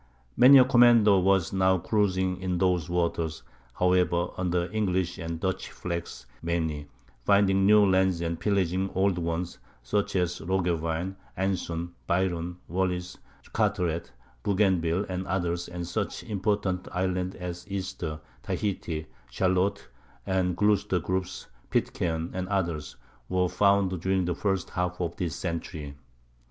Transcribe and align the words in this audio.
Many 0.35 0.57
a 0.57 0.65
commander 0.65 1.19
was 1.19 1.53
now 1.53 1.77
cruising 1.77 2.41
in 2.41 2.57
those 2.57 2.89
waters, 2.89 3.43
however, 3.75 4.29
under 4.35 4.67
English 4.71 5.19
and 5.19 5.39
Dutch 5.39 5.69
flags 5.69 6.25
mainly, 6.41 6.87
finding 7.23 7.67
new 7.67 7.85
lands 7.87 8.19
and 8.19 8.39
pillaging 8.39 8.89
old 8.95 9.19
ones—such 9.19 10.15
as 10.15 10.41
Roggewein, 10.41 11.17
Anson, 11.37 11.93
Byron, 12.07 12.57
Wallis, 12.67 13.19
Carteret, 13.53 14.11
Bougainville, 14.41 15.05
and 15.07 15.27
others; 15.27 15.67
and 15.67 15.85
such 15.85 16.23
important 16.23 16.87
islands 16.91 17.35
as 17.35 17.67
Easter, 17.69 18.21
Tahiti, 18.41 19.05
Charlotte, 19.29 19.87
and 20.25 20.57
Gloucester 20.57 20.97
groups, 20.99 21.45
Pitcairn, 21.69 22.31
and 22.33 22.47
others, 22.47 22.95
were 23.29 23.47
found 23.47 24.01
during 24.01 24.25
the 24.25 24.33
first 24.33 24.71
half 24.71 24.99
of 24.99 25.15
this 25.17 25.35
century. 25.35 25.95